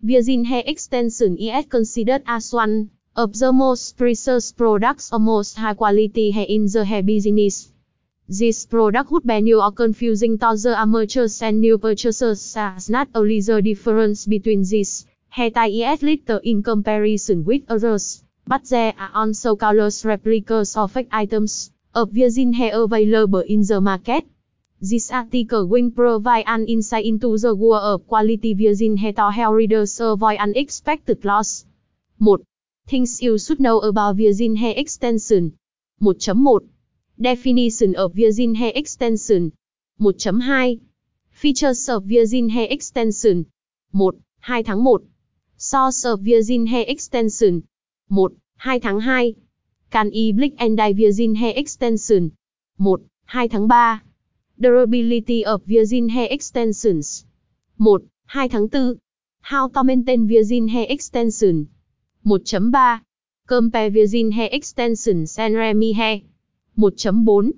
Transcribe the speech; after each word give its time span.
Virgin 0.00 0.44
Hair 0.44 0.62
Extension 0.66 1.36
is 1.38 1.66
considered 1.66 2.22
as 2.24 2.52
one 2.52 2.90
of 3.16 3.36
the 3.36 3.52
most 3.52 3.96
precious 3.96 4.52
products 4.52 5.12
or 5.12 5.18
most 5.18 5.56
high 5.56 5.74
quality 5.74 6.30
hair 6.30 6.46
in 6.48 6.66
the 6.66 6.84
hair 6.84 7.02
business. 7.02 7.72
This 8.28 8.64
product 8.64 9.10
would 9.10 9.24
be 9.24 9.40
new 9.40 9.60
or 9.60 9.72
confusing 9.72 10.38
to 10.38 10.54
the 10.56 10.78
amateurs 10.78 11.42
and 11.42 11.60
new 11.60 11.78
purchasers 11.78 12.56
as 12.56 12.88
not 12.88 13.08
only 13.12 13.40
the 13.40 13.60
difference 13.60 14.24
between 14.24 14.62
this 14.62 15.04
hair 15.30 15.50
tie 15.50 15.66
is 15.66 16.00
little 16.00 16.38
in 16.44 16.62
comparison 16.62 17.44
with 17.44 17.62
others, 17.68 18.22
but 18.46 18.62
there 18.66 18.94
are 18.96 19.10
also 19.12 19.56
countless 19.56 20.04
replicas 20.04 20.76
of 20.76 20.92
fake 20.92 21.08
items 21.10 21.72
of 21.92 22.12
virgin 22.12 22.52
hair 22.52 22.80
available 22.80 23.40
in 23.40 23.62
the 23.62 23.80
market. 23.80 24.24
This 24.80 25.10
article 25.10 25.66
will 25.66 25.90
provide 25.90 26.44
an 26.46 26.66
insight 26.66 27.04
into 27.04 27.36
the 27.36 27.52
world 27.52 27.82
of 27.82 28.06
quality 28.06 28.54
virgin 28.54 28.96
hair 28.96 29.12
to 29.14 29.28
help 29.28 29.56
readers 29.56 29.98
avoid 29.98 30.38
unexpected 30.38 31.24
loss. 31.24 31.66
1. 32.18 32.44
Things 32.86 33.20
you 33.20 33.38
should 33.38 33.58
know 33.58 33.80
about 33.80 34.16
virgin 34.16 34.54
hair 34.54 34.74
extension. 34.76 35.56
1.1 36.00 36.68
Definition 37.20 37.96
of 37.96 38.14
virgin 38.14 38.54
hair 38.54 38.70
extension. 38.72 39.52
1.2 40.00 40.80
Features 41.30 41.88
of 41.88 42.04
virgin 42.04 42.48
hair 42.48 42.68
extension. 42.70 43.46
1. 43.90 44.12
2 44.46 44.62
tháng 44.62 44.84
1. 44.84 45.08
Source 45.56 46.04
of 46.04 46.20
virgin 46.20 46.66
hair 46.68 46.84
extension. 46.86 47.64
1. 48.08 48.30
2 48.62 48.80
tháng 48.80 49.00
2. 49.00 49.34
Can 49.90 50.10
e 50.12 50.32
Blick 50.32 50.54
and 50.58 50.76
Dye 50.76 50.92
virgin 50.92 51.34
hair 51.34 51.52
extension. 51.56 52.30
1. 52.76 53.00
2 53.26 53.48
tháng 53.48 53.68
3. 53.68 54.07
Durability 54.60 55.44
of 55.44 55.62
virgin 55.66 56.08
hair 56.08 56.26
extensions. 56.30 57.24
1. 57.76 58.00
2 58.00 58.48
tháng 58.48 58.68
4. 58.68 58.96
How 59.40 59.68
to 59.68 59.84
maintain 59.84 60.26
virgin 60.26 60.66
hair 60.66 60.86
extension. 60.88 61.68
1.3. 62.26 63.00
Compare 63.46 63.90
virgin 63.90 64.32
hair 64.32 64.48
extensions 64.50 65.38
and 65.38 65.54
Remy 65.54 65.92
hair. 65.92 66.22
1.4. 66.76 67.52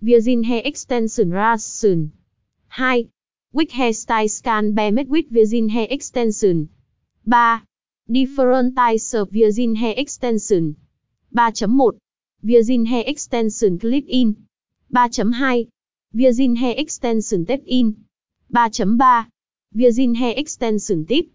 Virgin 0.00 0.44
hair 0.44 0.62
extension 0.64 1.30
ration. 1.30 2.12
2. 2.74 3.10
Which 3.52 3.72
hairstyle 3.72 4.42
can 4.42 4.72
be 4.72 4.90
made 4.90 5.10
with 5.10 5.30
virgin 5.30 5.68
hair 5.68 5.86
extension? 5.90 6.70
3. 7.28 7.60
Different 8.10 8.74
types 8.74 9.12
of 9.12 9.30
virgin 9.30 9.74
hair 9.74 9.94
extension. 9.94 10.76
3.1. 11.34 11.98
Virgin 12.42 12.86
hair 12.86 13.04
extension 13.06 13.78
clip-in. 13.78 14.46
3.2. 14.94 15.68
Virgin 16.16 16.56
hair 16.56 16.74
extension 16.78 17.44
tape-in. 17.44 18.06
3.3. 18.54 19.26
Virgin 19.74 20.14
hair 20.14 20.32
extension 20.34 21.04
tip. 21.04 21.26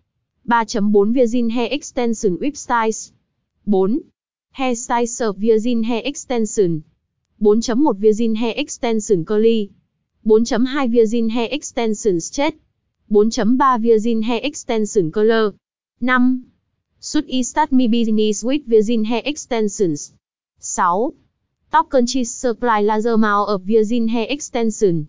3.4 0.49 1.13
Virgin 1.13 1.49
hair 1.51 1.67
extension 1.71 2.39
whip 2.39 2.57
styles. 2.57 3.13
4. 3.69 3.89
Hairstyles 4.57 5.21
of 5.21 5.38
virgin 5.38 5.83
hair 5.83 6.01
extension. 6.03 6.83
4.1 7.41 7.97
Virgin 7.97 8.35
Hair 8.35 8.53
Extension 8.57 9.25
Curly 9.25 9.71
4.2 10.27 10.91
Virgin 10.91 11.29
Hair 11.29 11.49
Extension 11.51 12.19
Straight 12.19 12.59
4.3 13.11 13.81
Virgin 13.81 14.21
Hair 14.23 14.41
Extension 14.43 15.11
Color 15.11 15.53
5. 16.05 16.21
Should 17.01 17.29
I 17.33 17.41
start 17.41 17.71
my 17.71 17.88
business 17.88 18.43
with 18.43 18.67
Virgin 18.67 19.05
Hair 19.05 19.23
Extensions? 19.25 20.13
6. 20.59 20.81
Top 21.72 21.89
countries 21.89 22.30
supply 22.30 22.81
Laser 22.81 23.17
Mount 23.17 23.50
of 23.50 23.61
Virgin 23.61 24.09
Hair 24.09 24.27
Extension. 24.30 25.08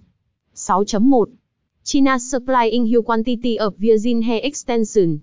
6.1 0.55 1.37
China 1.85 2.21
supplying 2.21 2.87
huge 2.87 3.05
quantity 3.05 3.59
of 3.59 3.77
Virgin 3.79 4.23
Hair 4.23 4.41
Extension. 4.45 5.23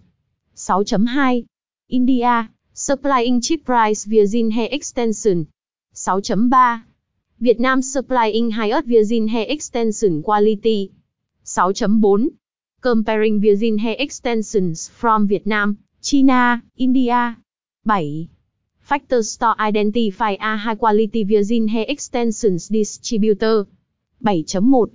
6.2 0.54 1.48
India 1.90 2.50
supplying 2.73 3.40
cheap 3.40 3.64
price 3.64 4.04
Virgin 4.04 4.52
Hair 4.52 4.68
Extension. 4.72 5.48
6.3 5.96 6.84
Việt 7.40 7.59
Nam 7.59 7.81
Supplying 7.81 8.52
Highest 8.52 8.88
Virgin 8.88 9.30
Hair 9.30 9.46
Extension 9.47 10.22
Quality. 10.22 10.92
6.4 11.46 12.36
Comparing 12.81 13.40
Virgin 13.40 13.78
Hair 13.78 13.96
Extensions 13.97 14.90
from 14.90 15.25
Vietnam, 15.28 15.78
China, 16.02 16.62
India. 16.75 17.38
7. 17.88 18.28
Factor 18.89 19.22
Store 19.22 19.53
identify 19.59 20.31
a 20.41 20.57
high 20.57 20.73
quality 20.73 21.23
Virgin 21.23 21.67
Hair 21.67 21.85
Extensions 21.89 22.69
distributor. 22.69 23.67
7.1 24.25 24.89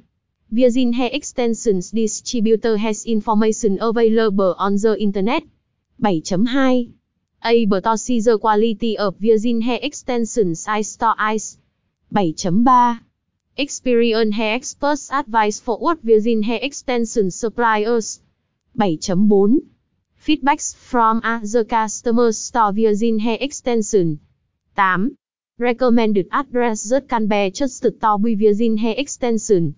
Virgin 0.50 0.92
Hair 0.92 1.10
Extensions 1.12 1.92
distributor 1.92 2.76
has 2.76 3.06
information 3.06 3.78
available 3.80 4.56
on 4.58 4.74
the 4.74 5.00
internet. 5.00 5.44
7.2 6.02 6.92
Able 7.44 7.80
to 7.82 7.96
see 7.96 8.20
the 8.20 8.36
quality 8.36 8.98
of 8.98 9.14
Virgin 9.20 9.60
Hair 9.60 9.78
Extensions 9.80 10.66
I 10.66 10.80
store 10.80 11.14
eyes. 11.16 11.56
7.3 12.12 12.98
Experience 13.56 14.34
Hair 14.34 14.54
Experts 14.56 15.12
Advice 15.12 15.60
for 15.60 15.78
What 15.78 16.02
Virgin 16.02 16.42
Hair 16.42 16.58
Extension 16.62 17.30
Suppliers. 17.30 18.20
7.4 18.76 19.73
Feedbacks 20.24 20.74
from 20.74 21.20
other 21.22 21.64
customers 21.64 22.50
to 22.50 22.72
Virgin 22.74 23.18
Hair 23.18 23.36
Extension 23.42 24.20
8. 24.74 25.10
Recommended 25.58 26.28
address 26.32 26.90
can 27.10 27.26
be 27.26 27.50
just 27.50 27.82
to 27.82 27.90
buy 27.90 28.16
Virgin 28.34 28.78
Hair 28.78 28.94
Extension 28.96 29.74